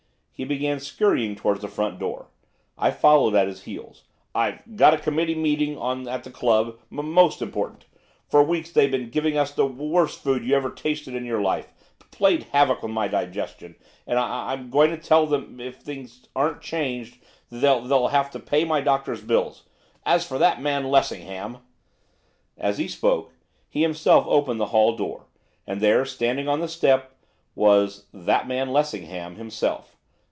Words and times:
He 0.33 0.43
began 0.45 0.79
scurrying 0.79 1.35
towards 1.35 1.61
the 1.61 1.67
front 1.67 1.99
door, 1.99 2.29
I 2.75 2.89
following 2.89 3.35
at 3.35 3.45
his 3.45 3.65
heels. 3.65 4.05
'I've 4.33 4.75
got 4.75 4.91
a 4.95 4.97
committee 4.97 5.35
meeting 5.35 5.77
on 5.77 6.07
at 6.07 6.23
the 6.23 6.31
club, 6.31 6.79
m 6.91 7.11
most 7.11 7.43
important! 7.43 7.85
For 8.27 8.41
weeks 8.41 8.71
they've 8.71 8.89
been 8.89 9.11
giving 9.11 9.37
us 9.37 9.51
the 9.51 9.67
worst 9.67 10.23
food 10.23 10.43
you 10.43 10.55
ever 10.55 10.71
tasted 10.71 11.13
in 11.13 11.25
your 11.25 11.41
life, 11.41 11.71
p 11.99 12.05
played 12.09 12.43
havoc 12.53 12.81
with 12.81 12.91
my 12.91 13.07
digestion, 13.07 13.75
and 14.07 14.17
I 14.17 14.51
I'm 14.53 14.71
going 14.71 14.89
to 14.89 14.97
tell 14.97 15.27
them 15.27 15.59
if 15.59 15.75
things 15.77 16.25
aren't 16.35 16.59
changed, 16.63 17.19
they 17.51 17.59
they'll 17.59 18.07
have 18.07 18.31
to 18.31 18.39
pay 18.39 18.65
my 18.65 18.81
doctor's 18.81 19.21
bills. 19.21 19.65
As 20.07 20.25
for 20.25 20.39
that 20.39 20.59
man, 20.59 20.85
Lessingham' 20.89 21.59
As 22.57 22.79
he 22.79 22.87
spoke, 22.87 23.31
he 23.69 23.83
himself 23.83 24.25
opened 24.27 24.59
the 24.59 24.65
hall 24.73 24.95
door, 24.95 25.27
and 25.67 25.81
there, 25.81 26.03
standing 26.03 26.47
on 26.47 26.61
the 26.61 26.67
step 26.67 27.11
was 27.53 28.07
'that 28.11 28.47
man 28.47 28.69
Lessingham' 28.73 29.35
himself. 29.35 29.89